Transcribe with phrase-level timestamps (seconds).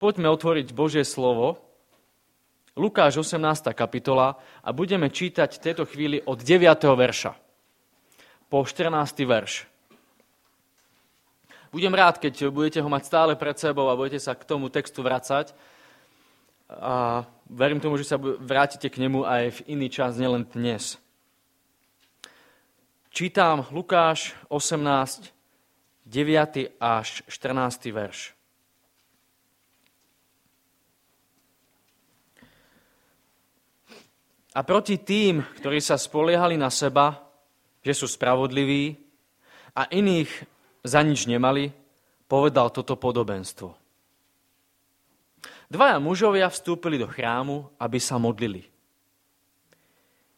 [0.00, 1.60] Poďme otvoriť Božie slovo,
[2.72, 3.68] Lukáš 18.
[3.76, 6.56] kapitola a budeme čítať v tejto chvíli od 9.
[6.96, 7.36] verša
[8.48, 8.96] po 14.
[9.28, 9.68] verš.
[11.68, 15.04] Budem rád, keď budete ho mať stále pred sebou a budete sa k tomu textu
[15.04, 15.52] vracať.
[16.72, 20.96] A verím tomu, že sa vrátite k nemu aj v iný čas, nielen dnes.
[23.12, 25.28] Čítam Lukáš 18,
[26.08, 26.72] 9.
[26.80, 27.92] až 14.
[27.92, 28.39] verš.
[34.50, 37.22] A proti tým, ktorí sa spoliehali na seba,
[37.86, 38.98] že sú spravodliví
[39.78, 40.30] a iných
[40.82, 41.70] za nič nemali,
[42.26, 43.78] povedal toto podobenstvo.
[45.70, 48.66] Dvaja mužovia vstúpili do chrámu, aby sa modlili.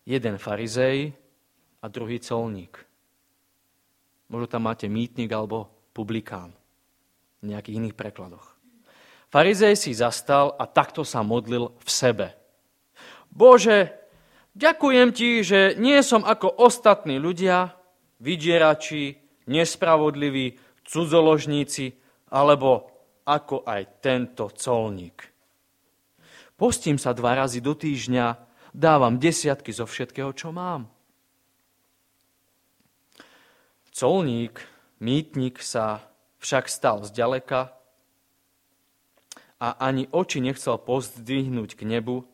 [0.05, 1.17] Jeden farizej
[1.81, 2.77] a druhý colník.
[4.29, 6.53] Možno tam máte mýtnik alebo publikán
[7.41, 8.45] v nejakých iných prekladoch.
[9.33, 12.37] Farizej si zastal a takto sa modlil v sebe.
[13.33, 14.02] Bože,
[14.53, 17.73] Ďakujem ti, že nie som ako ostatní ľudia,
[18.21, 19.17] vydierači,
[19.49, 21.97] nespravodliví, cudzoložníci,
[22.29, 22.93] alebo
[23.25, 25.33] ako aj tento colník.
[26.53, 28.37] Postím sa dva razy do týždňa,
[28.77, 30.87] dávam desiatky zo všetkého, čo mám.
[33.93, 34.61] Colník,
[35.01, 36.05] mýtnik sa
[36.45, 37.73] však stal zďaleka
[39.63, 42.27] a ani oči nechcel pozdvihnúť k nebu,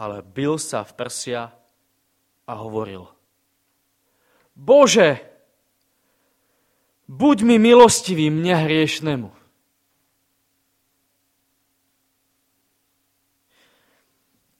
[0.00, 1.52] ale bil sa v prsia
[2.48, 3.04] a hovoril.
[4.56, 5.20] Bože,
[7.04, 9.28] buď mi milostivý mne hriešnemu.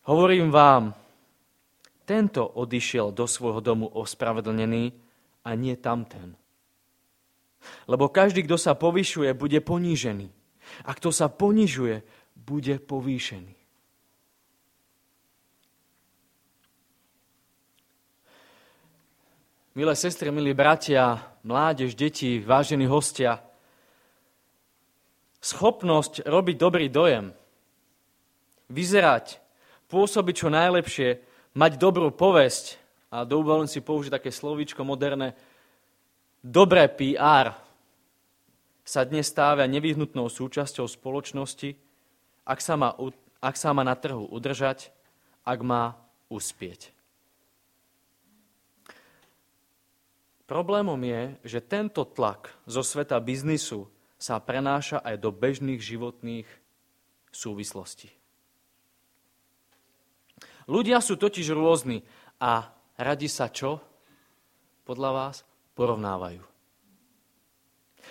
[0.05, 0.93] Hovorím vám,
[2.05, 4.91] tento odišiel do svojho domu ospravedlnený
[5.47, 6.35] a nie tamten.
[7.87, 10.29] Lebo každý, kto sa povyšuje, bude ponížený.
[10.85, 12.03] A kto sa ponižuje,
[12.35, 13.60] bude povýšený.
[19.71, 23.39] Milé sestry, milí bratia, mládež, deti, vážení hostia,
[25.39, 27.31] schopnosť robiť dobrý dojem,
[28.67, 29.39] vyzerať,
[29.87, 31.23] pôsobiť čo najlepšie,
[31.55, 32.83] mať dobrú povesť,
[33.15, 35.39] a dovolím si použiť také slovíčko moderné,
[36.43, 37.55] dobré PR
[38.83, 41.79] sa dnes stáva nevyhnutnou súčasťou spoločnosti,
[42.43, 42.99] ak sa má,
[43.39, 44.91] ak sa má na trhu udržať,
[45.47, 45.95] ak má
[46.27, 46.91] uspieť.
[50.51, 53.87] Problémom je, že tento tlak zo sveta biznisu
[54.19, 56.49] sa prenáša aj do bežných životných
[57.31, 58.11] súvislostí.
[60.67, 62.03] Ľudia sú totiž rôzni
[62.43, 62.67] a
[62.99, 63.79] radi sa čo?
[64.83, 65.47] Podľa vás
[65.79, 66.43] porovnávajú.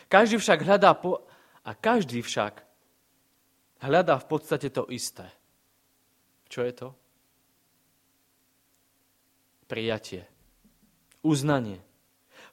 [0.07, 1.27] Každý však hľadá po...
[1.67, 2.63] a každý však
[3.83, 5.27] hľadá v podstate to isté.
[6.47, 6.89] Čo je to?
[9.67, 10.23] Prijatie.
[11.19, 11.88] Uznanie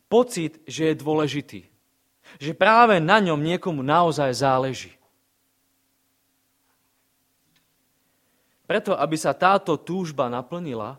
[0.07, 1.61] pocit, že je dôležitý.
[2.43, 4.93] Že práve na ňom niekomu naozaj záleží.
[8.67, 10.99] Preto, aby sa táto túžba naplnila,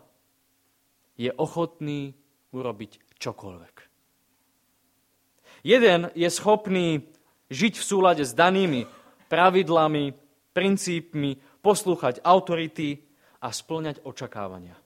[1.20, 2.16] je ochotný
[2.54, 3.74] urobiť čokoľvek.
[5.66, 7.04] Jeden je schopný
[7.52, 8.88] žiť v súlade s danými
[9.28, 10.16] pravidlami,
[10.56, 13.04] princípmi, poslúchať autority
[13.44, 14.78] a splňať očakávania.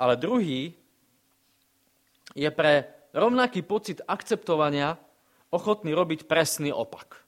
[0.00, 0.72] Ale druhý
[2.34, 4.98] je pre rovnaký pocit akceptovania
[5.54, 7.22] ochotný robiť presný opak.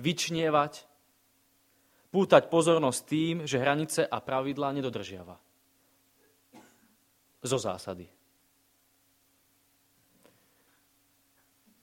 [0.00, 0.88] Vyčnievať,
[2.08, 5.36] pútať pozornosť tým, že hranice a pravidlá nedodržiava.
[7.44, 8.08] Zo zásady.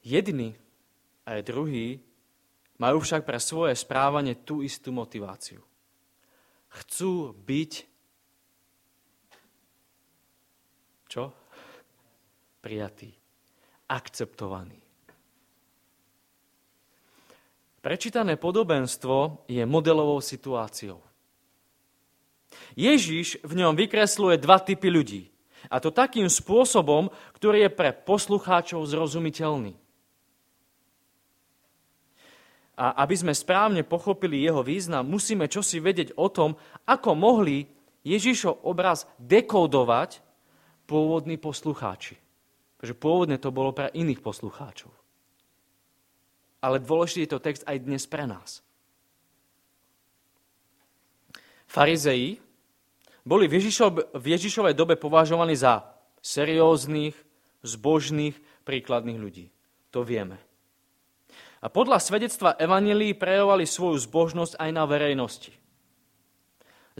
[0.05, 0.53] Jedni
[1.25, 1.97] aj druhí
[2.77, 5.63] majú však pre svoje správanie tú istú motiváciu.
[6.69, 7.71] Chcú byť
[11.07, 11.31] čo?
[12.65, 13.13] Prijatý,
[13.85, 14.81] akceptovaný.
[17.85, 20.97] Prečítané podobenstvo je modelovou situáciou.
[22.73, 25.29] Ježiš v ňom vykresluje dva typy ľudí.
[25.69, 29.77] A to takým spôsobom, ktorý je pre poslucháčov zrozumiteľný.
[32.81, 36.57] A aby sme správne pochopili jeho význam, musíme čosi vedieť o tom,
[36.89, 37.69] ako mohli
[38.01, 40.25] Ježišov obraz dekodovať
[40.89, 42.24] pôvodní poslucháči.
[42.85, 44.93] Pretože pôvodne to bolo pre iných poslucháčov.
[46.61, 48.61] Ale dôležitý je to text aj dnes pre nás.
[51.65, 52.37] Farizei
[53.25, 57.17] boli v, Ježišov, Ježišovej dobe považovaní za serióznych,
[57.65, 58.37] zbožných,
[58.69, 59.49] príkladných ľudí.
[59.89, 60.37] To vieme.
[61.65, 65.57] A podľa svedectva Evangelii prejavovali svoju zbožnosť aj na verejnosti.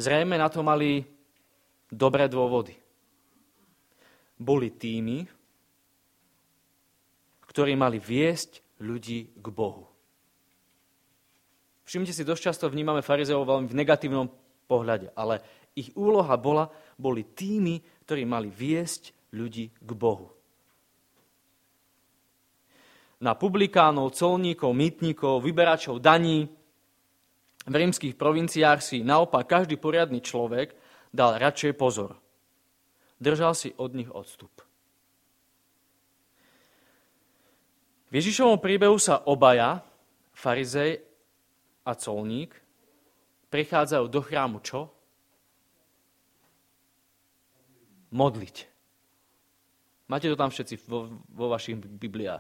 [0.01, 1.05] Zrejme na to mali
[1.93, 2.73] dobré dôvody.
[4.41, 5.34] Boli tými,
[7.55, 9.87] ktorí mali viesť ľudí k Bohu.
[11.87, 14.27] Všimte si, dosť často vnímame farizeov veľmi v negatívnom
[14.67, 15.39] pohľade, ale
[15.71, 16.67] ich úloha bola,
[16.99, 20.35] boli tými, ktorí mali viesť ľudí k Bohu.
[23.23, 26.51] Na publikánov, colníkov, mýtnikov, vyberačov daní
[27.63, 30.75] v rímskych provinciách si naopak každý poriadny človek
[31.15, 32.19] dal radšej pozor.
[33.15, 34.64] Držal si od nich odstup.
[38.15, 39.83] V Ježišovom príbehu sa obaja,
[40.31, 41.03] farizej
[41.83, 42.55] a colník,
[43.51, 44.87] prichádzajú do chrámu čo?
[48.15, 48.71] Modliť.
[50.07, 52.39] Máte to tam všetci vo, vo vašich Bibliách.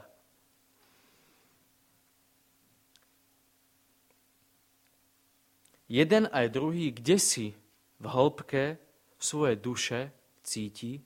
[5.91, 7.51] Jeden aj druhý, kde si
[7.99, 8.79] v hĺbke
[9.19, 11.03] svoje duše cíti,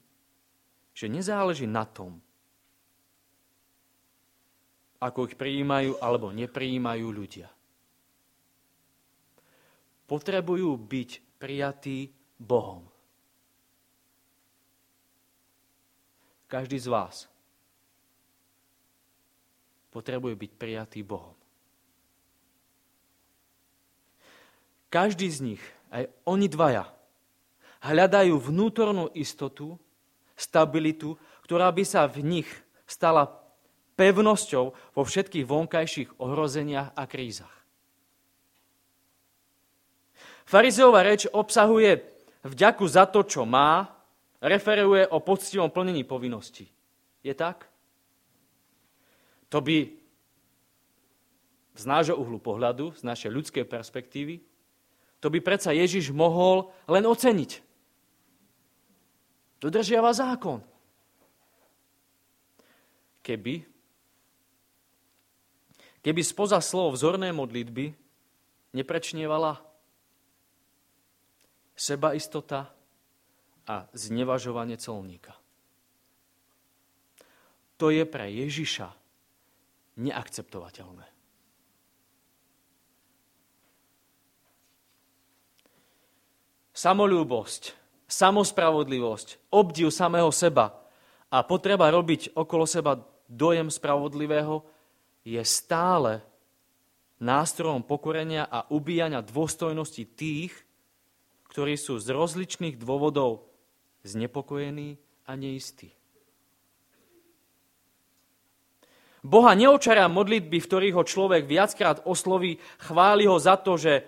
[0.93, 2.21] že nezáleží na tom,
[4.99, 7.47] ako ich prijímajú alebo neprijímajú ľudia.
[10.05, 11.09] Potrebujú byť
[11.39, 12.83] prijatí Bohom.
[16.49, 17.29] Každý z vás
[19.93, 21.37] potrebuje byť prijatý Bohom.
[24.89, 25.63] Každý z nich,
[25.93, 26.89] aj oni dvaja,
[27.85, 29.77] hľadajú vnútornú istotu,
[30.33, 31.13] stabilitu,
[31.45, 32.49] ktorá by sa v nich
[32.89, 33.29] stala
[33.99, 37.51] pevnosťou vo všetkých vonkajších ohrozeniach a krízach.
[40.47, 41.99] Farizeová reč obsahuje
[42.47, 43.91] vďaku za to, čo má,
[44.39, 46.65] referuje o poctivom plnení povinnosti.
[47.19, 47.67] Je tak?
[49.51, 49.91] To by
[51.75, 54.41] z nášho uhlu pohľadu, z našej ľudskej perspektívy,
[55.19, 57.59] to by predsa Ježiš mohol len oceniť.
[59.59, 60.63] Dodržiava zákon.
[63.19, 63.68] Keby,
[66.05, 67.91] keby spoza slov vzorné modlitby
[68.75, 69.59] neprečnievala
[71.75, 72.69] sebaistota
[73.69, 75.37] a znevažovanie colníka.
[77.79, 78.91] To je pre Ježiša
[79.95, 81.07] neakceptovateľné.
[86.75, 87.79] Samolúbosť
[88.09, 90.73] samospravodlivosť, obdiv samého seba
[91.29, 92.97] a potreba robiť okolo seba
[93.29, 94.65] dojem spravodlivého
[95.23, 96.23] je stále
[97.19, 100.53] nástrojom pokorenia a ubíjania dôstojnosti tých,
[101.51, 103.49] ktorí sú z rozličných dôvodov
[104.07, 104.95] znepokojení
[105.27, 105.91] a neistí.
[109.19, 114.07] Boha neočaria modlitby, v ktorých ho človek viackrát osloví, chváli ho za to, že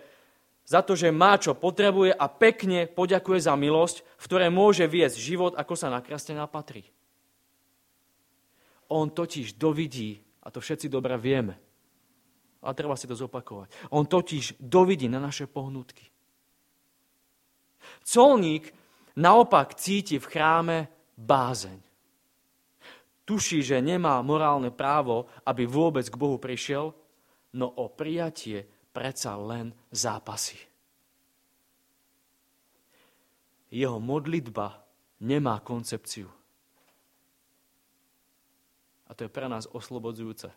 [0.64, 5.20] za to, že má, čo potrebuje a pekne poďakuje za milosť, v ktoré môže viesť
[5.20, 6.88] život, ako sa na krstená patrí.
[8.88, 11.56] On totiž dovidí, a to všetci dobre vieme,
[12.62, 16.06] a treba si to zopakovať, on totiž dovidí na naše pohnutky.
[18.06, 18.70] Colník
[19.18, 20.78] naopak cíti v chráme
[21.18, 21.80] bázeň.
[23.26, 26.94] Tuší, že nemá morálne právo, aby vôbec k Bohu prišiel,
[27.58, 30.60] no o prijatie predsa len zápasy.
[33.72, 34.84] Jeho modlitba
[35.24, 36.28] nemá koncepciu.
[39.12, 40.48] A to je pre nás oslobodzujúce.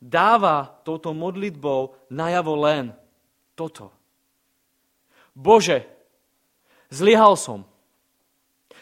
[0.00, 2.96] Dáva touto modlitbou najavo len
[3.52, 3.92] toto.
[5.36, 5.84] Bože,
[6.88, 7.68] zlyhal som.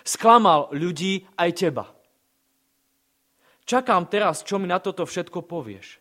[0.07, 1.91] Sklamal ľudí aj teba.
[3.67, 5.99] Čakám teraz, čo mi na toto všetko povieš.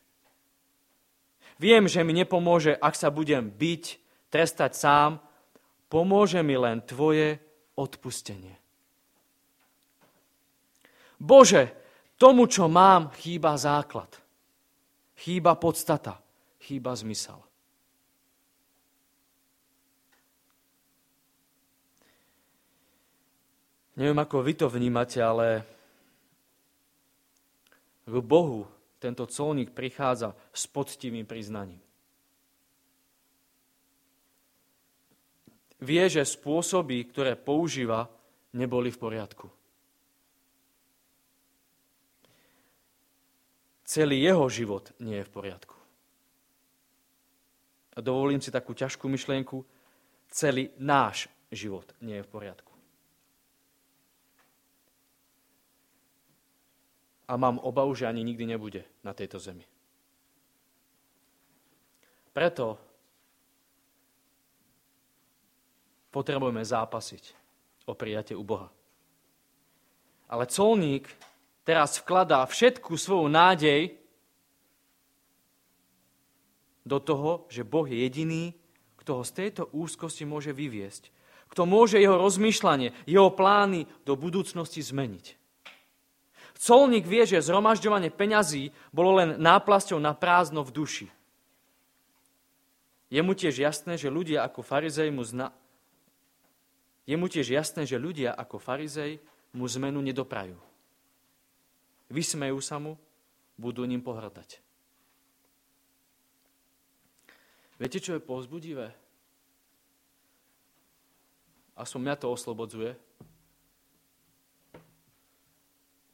[1.58, 3.84] Viem, že mi nepomôže, ak sa budem byť,
[4.29, 5.17] trestať sám.
[5.89, 7.41] Pomôže mi len tvoje
[7.74, 8.67] odpustenie.
[11.18, 11.74] Bože,
[12.18, 14.10] tomu, čo mám, chýba základ.
[15.18, 16.22] Chýba podstata.
[16.62, 17.42] Chýba zmysel.
[23.98, 25.66] Neviem, ako vy to vnímate, ale
[28.06, 28.70] k Bohu
[29.02, 31.82] tento colník prichádza s poctivým priznaním.
[35.82, 38.10] Vie, že spôsoby, ktoré používa,
[38.54, 39.57] neboli v poriadku.
[43.88, 45.75] Celý jeho život nie je v poriadku.
[47.96, 49.63] A dovolím si takú ťažkú myšlienku,
[50.27, 52.67] celý náš život nie je v poriadku.
[57.27, 59.67] a mám obavu, že ani nikdy nebude na tejto zemi.
[62.32, 62.79] Preto
[66.08, 67.36] potrebujeme zápasiť
[67.91, 68.72] o prijatie u Boha.
[70.32, 71.12] Ale colník
[71.68, 74.00] teraz vkladá všetku svoju nádej
[76.88, 78.56] do toho, že Boh je jediný,
[78.96, 81.12] kto ho z tejto úzkosti môže vyviesť.
[81.52, 85.36] Kto môže jeho rozmýšľanie, jeho plány do budúcnosti zmeniť.
[86.58, 91.08] Colník vie, že zhromažďovanie peňazí bolo len náplasťou na prázdno v duši.
[93.08, 95.52] Je mu tiež jasné, že ľudia ako farizej mu zna...
[97.08, 99.24] Je mu tiež jasné, že ľudia ako farizej
[99.56, 100.60] mu zmenu nedoprajú.
[102.08, 102.96] Vysmejú sa mu,
[103.60, 104.64] budú ním pohrdať.
[107.78, 108.90] Viete, čo je povzbudivé?
[111.78, 112.92] Aspoň mňa to oslobodzuje.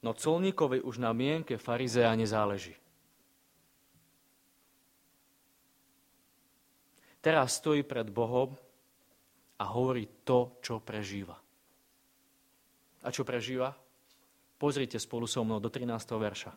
[0.04, 2.76] No colníkovi už na mienke farizea nezáleží.
[7.24, 8.52] Teraz stojí pred Bohom
[9.56, 11.40] a hovorí to, čo prežíva.
[13.00, 13.72] A čo prežíva?
[14.64, 15.92] Pozrite spolu so mnou do 13.
[16.08, 16.56] verša.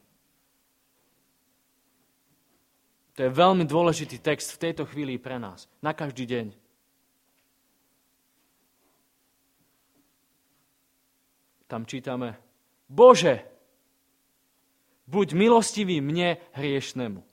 [3.18, 5.66] To je veľmi dôležitý text v tejto chvíli pre nás.
[5.82, 6.46] Na každý deň.
[11.66, 12.38] Tam čítame,
[12.86, 13.42] Bože,
[15.10, 17.26] buď milostivý mne hriešnemu.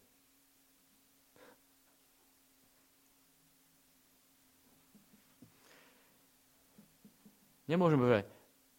[7.69, 8.32] Nemôžeme povedať,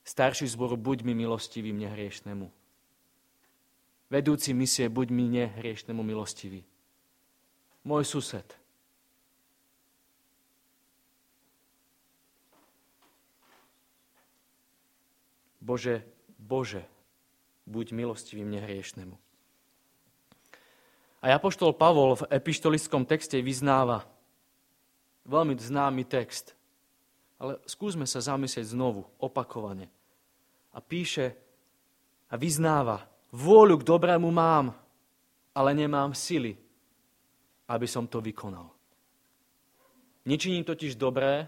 [0.04, 2.46] starší zboru, buď mi milostivý mne hriešnemu.
[4.12, 6.62] Vedúci misie, buď mi nehriešnemu milostivý.
[7.82, 8.46] Môj sused.
[15.64, 16.04] Bože,
[16.36, 16.84] Bože,
[17.64, 19.16] buď milostivý mne hriešnemu.
[21.24, 24.04] A Apoštol Pavol v epištolickom texte vyznáva
[25.24, 26.52] veľmi známy text,
[27.38, 29.90] ale skúsme sa zamyslieť znovu, opakovane.
[30.74, 31.34] A píše
[32.30, 34.74] a vyznáva, vôľu k dobrému mám,
[35.54, 36.58] ale nemám sily,
[37.70, 38.74] aby som to vykonal.
[40.26, 41.46] Nečiním totiž dobré,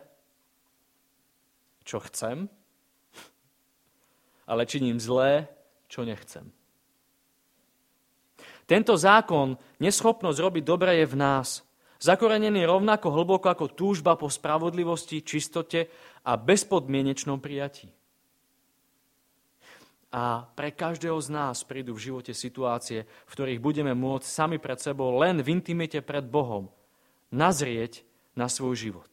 [1.83, 2.47] čo chcem,
[4.47, 5.50] ale činím zlé,
[5.90, 6.47] čo nechcem.
[8.66, 11.65] Tento zákon, neschopnosť robiť dobre je v nás.
[12.06, 15.90] Zakorenený rovnako hlboko ako túžba po spravodlivosti, čistote
[16.22, 17.90] a bezpodmienečnom prijatí.
[20.14, 24.78] A pre každého z nás prídu v živote situácie, v ktorých budeme môcť sami pred
[24.78, 26.70] sebou len v intimite pred Bohom
[27.34, 28.06] nazrieť
[28.38, 29.10] na svoj život.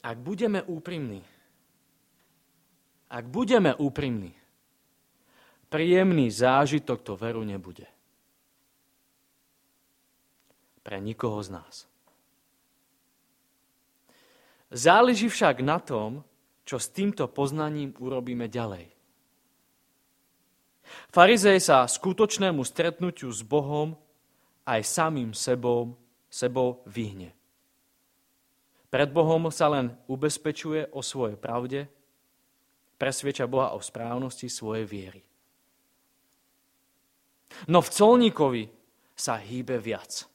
[0.00, 1.26] Ak budeme úprimní,
[3.10, 4.30] ak budeme úprimní,
[5.66, 7.99] príjemný zážitok to veru nebude.
[10.80, 11.74] Pre nikoho z nás.
[14.70, 16.22] Záleží však na tom,
[16.62, 18.86] čo s týmto poznaním urobíme ďalej.
[21.10, 23.98] Farizej sa skutočnému stretnutiu s Bohom
[24.62, 25.98] aj samým sebou,
[26.30, 27.34] sebou vyhne.
[28.90, 31.90] Pred Bohom sa len ubezpečuje o svojej pravde,
[32.98, 35.22] presvieča Boha o správnosti svojej viery.
[37.66, 38.64] No v colníkovi
[39.18, 40.29] sa hýbe viac.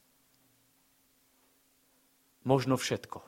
[2.46, 3.18] Možno všetko.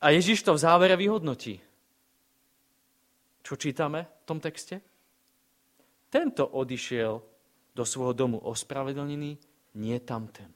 [0.00, 1.60] A Ježiš to v závere vyhodnotí.
[3.40, 4.84] Čo čítame v tom texte?
[6.12, 7.20] Tento odišiel
[7.72, 9.32] do svojho domu ospravedlnený,
[9.80, 10.52] nie tamten.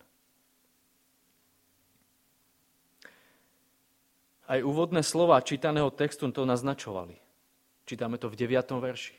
[4.44, 7.16] Aj úvodné slova čítaného textu to naznačovali.
[7.88, 8.60] Čítame to v 9.
[8.76, 9.16] verši.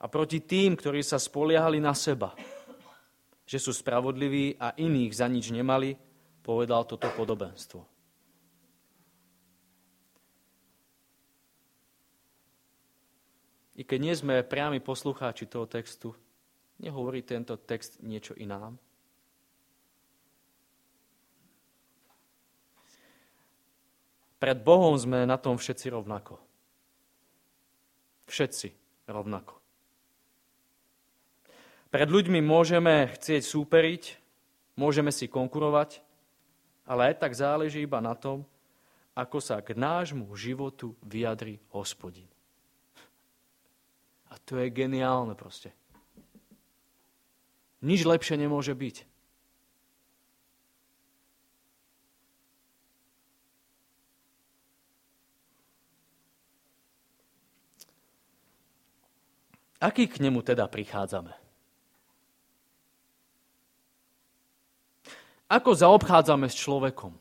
[0.00, 2.36] A proti tým, ktorí sa spoliehali na seba,
[3.44, 5.96] že sú spravodliví a iných za nič nemali,
[6.44, 7.84] povedal toto podobenstvo.
[13.74, 16.14] I keď nie sme priami poslucháči toho textu,
[16.78, 18.78] nehovorí tento text niečo inám?
[24.38, 26.36] Pred Bohom sme na tom všetci rovnako.
[28.28, 28.68] Všetci
[29.08, 29.63] rovnako.
[31.94, 34.18] Pred ľuďmi môžeme chcieť súperiť,
[34.74, 36.02] môžeme si konkurovať,
[36.90, 38.42] ale aj tak záleží iba na tom,
[39.14, 42.26] ako sa k nášmu životu vyjadri hospodin.
[44.26, 45.70] A to je geniálne proste.
[47.78, 49.06] Nič lepšie nemôže byť.
[59.78, 61.43] Aký k nemu teda prichádzame?
[65.48, 67.12] Ako zaobchádzame s človekom?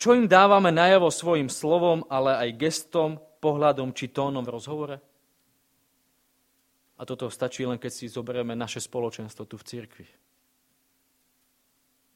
[0.00, 4.96] Čo im dávame najavo svojim slovom, ale aj gestom, pohľadom či tónom v rozhovore?
[6.96, 10.06] A toto stačí len, keď si zoberieme naše spoločenstvo tu v cirkvi.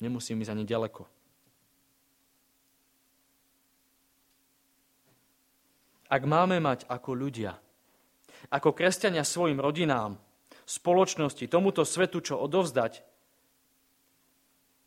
[0.01, 1.03] Nemusím ísť ani ďaleko.
[6.09, 7.57] Ak máme mať ako ľudia,
[8.53, 10.21] ako kresťania svojim rodinám,
[10.69, 13.14] spoločnosti, tomuto svetu, čo odovzdať,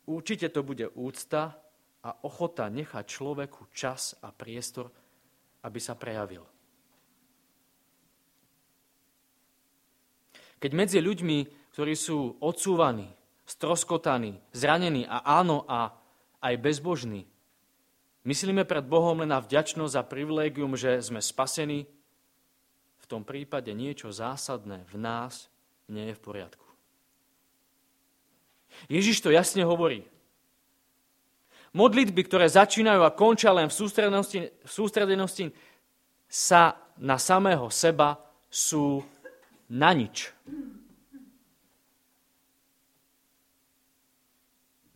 [0.08, 1.60] určite to bude úcta
[2.00, 4.88] a ochota nechať človeku čas a priestor,
[5.62, 6.46] aby sa prejavil.
[10.58, 13.06] Keď medzi ľuďmi, ktorí sú odsúvaní,
[13.46, 15.94] stroskotaní, zranení a áno a
[16.42, 17.22] aj bezbožní,
[18.26, 21.86] myslíme pred Bohom len na vďačnosť a privilégium, že sme spasení,
[22.98, 25.48] v tom prípade niečo zásadné v nás
[25.88, 26.67] nie je v poriadku.
[28.86, 30.06] Ježiš to jasne hovorí.
[31.74, 35.50] Modlitby, ktoré začínajú a končia len v sústredenosti, v sústredenosti
[36.30, 38.16] sa na samého seba,
[38.48, 39.04] sú
[39.68, 40.32] na nič.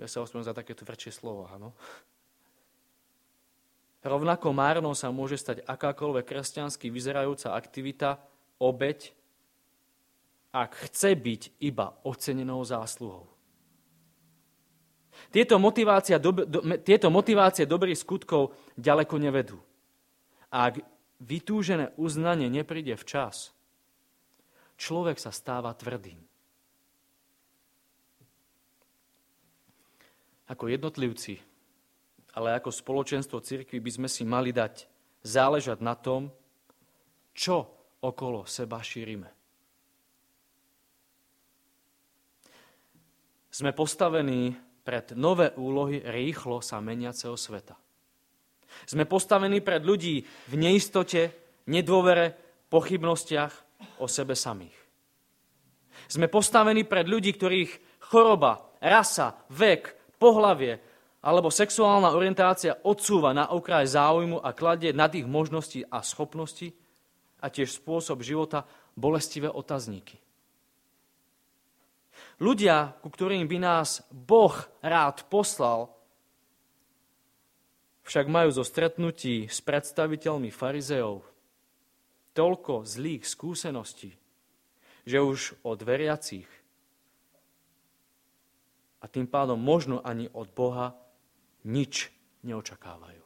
[0.01, 1.77] Ja sa ospravedlňujem za takéto tvrdšie slovo, áno.
[4.03, 8.19] Rovnako márnou sa môže stať akákoľvek kresťansky vyzerajúca aktivita,
[8.59, 9.15] obeď,
[10.51, 13.32] ak chce byť iba ocenenou zásluhou.
[15.31, 19.59] Tieto, motivácie, do, do, tieto motivácie dobrých skutkov ďaleko nevedú.
[20.53, 20.83] A ak
[21.23, 23.55] vytúžené uznanie nepríde včas,
[24.81, 26.19] človek sa stáva tvrdým.
[30.51, 31.39] Ako jednotlivci,
[32.35, 34.85] ale ako spoločenstvo cirkvi by sme si mali dať
[35.23, 36.29] záležať na tom,
[37.33, 37.71] čo
[38.03, 39.31] okolo seba šírime.
[43.53, 47.79] Sme postavení pred nové úlohy rýchlo sa meniaceho sveta.
[48.89, 51.31] Sme postavení pred ľudí v neistote,
[51.71, 52.35] nedôvere,
[52.73, 53.53] pochybnostiach
[54.01, 54.75] o sebe samých.
[56.09, 60.81] Sme postavení pred ľudí, ktorých choroba, rasa, vek, pohlavie
[61.23, 66.75] alebo sexuálna orientácia odsúva na okraj záujmu a kladie nad ich možnosti a schopnosti
[67.39, 68.67] a tiež spôsob života
[68.99, 70.19] bolestivé otazníky.
[72.41, 75.93] Ľudia, ku ktorým by nás Boh rád poslal,
[78.03, 81.23] však majú zo stretnutí s predstaviteľmi farizeov
[82.33, 84.17] toľko zlých skúseností,
[85.05, 86.49] že už od veriacich
[89.03, 90.95] a tým pádom možno ani od Boha
[91.67, 92.11] nič
[92.47, 93.23] neočakávajú.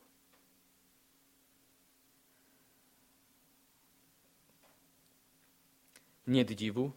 [6.27, 6.91] Niet divu,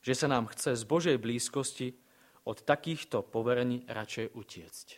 [0.00, 1.92] že sa nám chce z Božej blízkosti
[2.48, 4.88] od takýchto poverení radšej utiecť.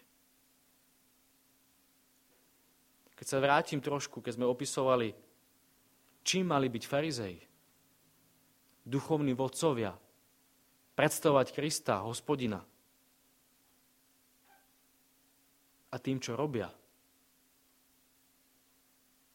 [3.18, 5.14] Keď sa vrátim trošku, keď sme opisovali,
[6.22, 7.38] čím mali byť farizei,
[8.82, 9.94] duchovní vodcovia,
[10.94, 12.62] predstavovať Krista, hospodina
[15.92, 16.70] a tým, čo robia.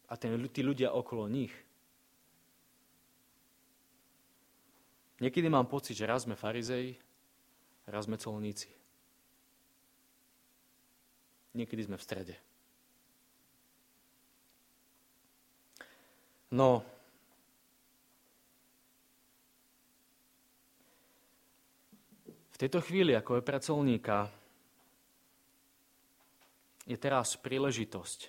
[0.07, 1.51] A ten, tí ľudia okolo nich–
[5.17, 6.93] Niekedy mám pocit, že raz sme farizei,
[7.89, 8.69] raz sme colníci.
[11.57, 12.35] Niekedy sme v strede.
[16.53, 16.85] No,
[22.53, 24.33] v tejto chvíli, ako je pre colníka,
[26.87, 28.19] je teraz príležitosť.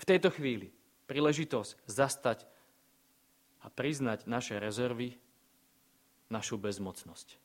[0.00, 0.72] V tejto chvíli
[1.10, 2.48] príležitosť zastať
[3.60, 5.20] a priznať naše rezervy
[6.30, 7.36] našu bezmocnosť.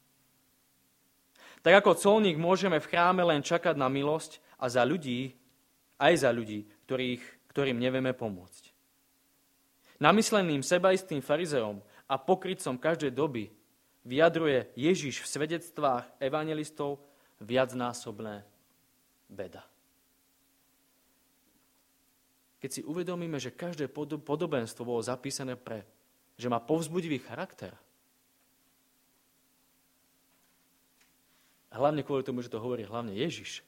[1.66, 5.34] Tak ako colník môžeme v chráme len čakať na milosť a za ľudí,
[5.98, 8.70] aj za ľudí, ktorých, ktorým nevieme pomôcť.
[9.98, 13.50] Namysleným sebaistým farizeom a pokrytcom každej doby
[14.06, 17.02] vyjadruje Ježiš v svedectvách evangelistov
[17.42, 18.46] viacnásobné
[19.26, 19.66] beda.
[22.62, 23.90] Keď si uvedomíme, že každé
[24.22, 25.82] podobenstvo bolo zapísané pre,
[26.38, 27.74] že má povzbudivý charakter,
[31.76, 33.62] hlavne kvôli tomu, že to hovorí hlavne Ježiš,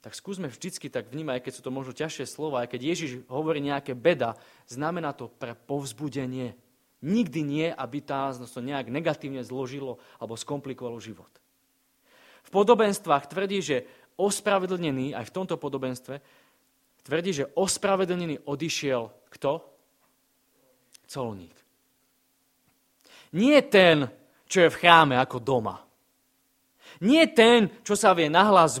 [0.00, 3.10] tak skúsme vždycky tak vnímať, aj keď sú to možno ťažšie slova, aj keď Ježiš
[3.26, 4.38] hovorí nejaké beda,
[4.70, 6.54] znamená to pre povzbudenie.
[7.02, 11.28] Nikdy nie, aby tá to nejak negatívne zložilo alebo skomplikovalo život.
[12.46, 13.76] V podobenstvách tvrdí, že
[14.14, 16.22] ospravedlnený, aj v tomto podobenstve,
[17.02, 19.76] tvrdí, že ospravedlnený odišiel kto?
[21.06, 21.54] colník.
[23.32, 24.10] Nie ten,
[24.50, 25.85] čo je v chráme ako doma.
[27.00, 28.80] Nie ten, čo sa vie nahlas,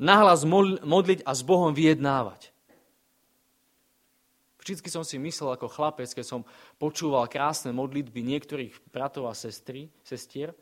[0.00, 0.42] nahlas
[0.82, 2.52] modliť a s Bohom vyjednávať.
[4.62, 6.46] Vždycky som si myslel ako chlapec, keď som
[6.78, 10.54] počúval krásne modlitby niektorých bratov a sestry, sestier,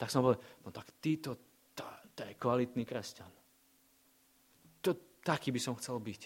[0.00, 1.36] tak som povedal, no tak títo,
[1.76, 1.84] to,
[2.16, 3.28] to je kvalitný kresťan.
[4.80, 6.22] To, taký by som chcel byť.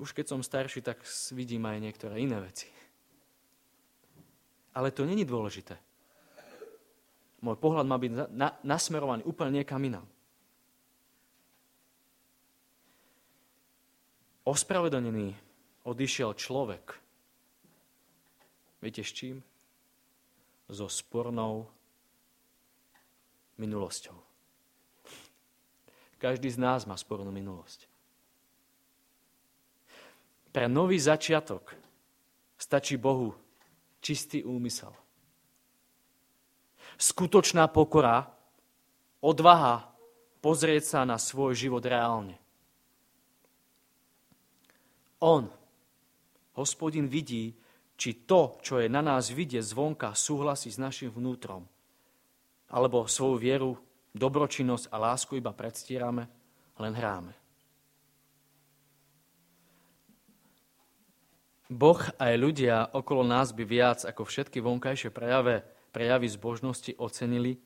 [0.00, 1.00] Už keď som starší, tak
[1.32, 2.68] vidím aj niektoré iné veci.
[4.76, 5.80] Ale to není dôležité.
[7.40, 10.04] Môj pohľad má byť na, na, nasmerovaný úplne niekam inám.
[14.44, 15.32] Ospravedlnený
[15.88, 16.96] odišiel človek.
[18.80, 19.40] Viete s čím?
[20.70, 21.66] So spornou
[23.58, 24.16] minulosťou.
[26.20, 27.88] Každý z nás má spornú minulosť.
[30.50, 31.72] Pre nový začiatok
[32.60, 33.32] stačí Bohu
[34.04, 34.92] čistý úmysel.
[37.00, 38.28] Skutočná pokora,
[39.24, 39.88] odvaha
[40.44, 42.36] pozrieť sa na svoj život reálne.
[45.24, 45.48] On,
[46.60, 47.56] hospodin, vidí,
[47.96, 51.64] či to, čo je na nás vidieť zvonka, súhlasí s našim vnútrom.
[52.68, 53.80] Alebo svoju vieru,
[54.12, 56.28] dobročinnosť a lásku iba predstierame,
[56.76, 57.32] len hráme.
[61.70, 67.58] Boh aj ľudia okolo nás by viac ako všetky vonkajšie prejave, prejavy zbožnosti ocenili,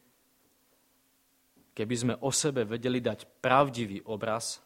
[1.76, 4.60] keby sme o sebe vedeli dať pravdivý obraz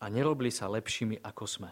[0.00, 1.70] a nerobili sa lepšími, ako sme.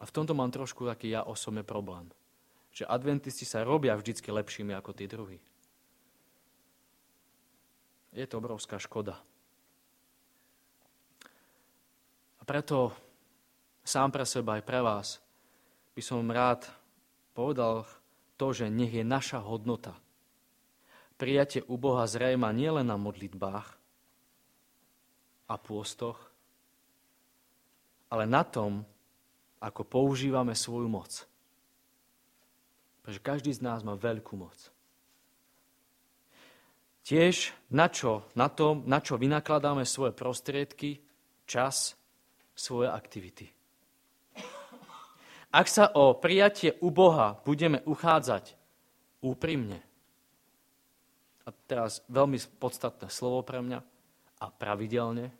[0.00, 2.08] A v tomto mám trošku taký ja osobný problém.
[2.72, 5.36] Že adventisti sa robia vždycky lepšími ako tí druhí.
[8.16, 9.20] Je to obrovská škoda.
[12.50, 12.90] preto
[13.90, 15.18] sám pre seba aj pre vás
[15.98, 16.70] by som rád
[17.34, 17.82] povedal
[18.38, 19.98] to, že nech je naša hodnota.
[21.18, 23.68] Prijatie u Boha zrejma nielen na modlitbách
[25.50, 26.16] a pôstoch,
[28.08, 28.86] ale na tom,
[29.60, 31.26] ako používame svoju moc.
[33.02, 34.56] Pretože každý z nás má veľkú moc.
[37.04, 41.02] Tiež na čo, na tom, na čo vynakladáme svoje prostriedky,
[41.44, 41.98] čas
[42.54, 43.59] svoje aktivity.
[45.50, 48.54] Ak sa o prijatie u Boha budeme uchádzať
[49.18, 49.82] úprimne,
[51.42, 53.82] a teraz veľmi podstatné slovo pre mňa,
[54.40, 55.34] a pravidelne,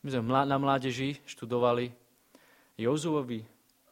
[0.00, 1.92] my sme na mládeži študovali
[2.80, 3.44] Jozuovi,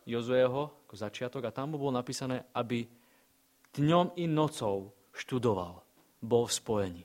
[0.09, 2.89] Jozueho ako začiatok a tam bolo napísané, aby
[3.77, 5.85] dňom i nocou študoval,
[6.25, 7.05] bol v spojení.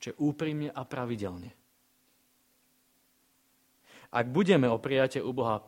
[0.00, 1.52] Čiže úprimne a pravidelne.
[4.12, 5.64] Ak budeme o prijatie u Boha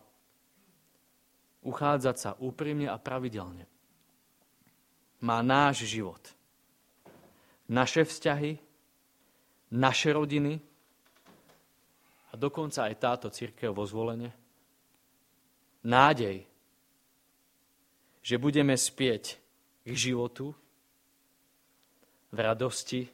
[1.65, 3.65] uchádzať sa úprimne a pravidelne,
[5.25, 6.21] má náš život,
[7.65, 8.61] naše vzťahy,
[9.73, 10.61] naše rodiny
[12.29, 14.29] a dokonca aj táto církev vo zvolenie,
[15.81, 16.45] nádej,
[18.21, 19.41] že budeme spieť
[19.89, 20.53] k životu
[22.29, 23.09] v radosti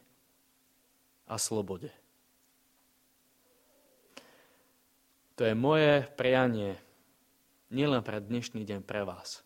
[1.30, 1.99] a slobode.
[5.40, 6.76] To je moje prianie
[7.72, 9.40] nielen pre dnešný deň pre vás,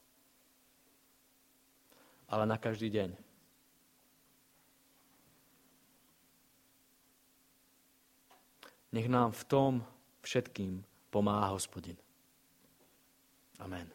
[2.27, 3.15] ale na každý deň.
[8.91, 9.73] Nech nám v tom
[10.27, 10.83] všetkým
[11.15, 11.95] pomáha hospodin.
[13.63, 13.87] Amen.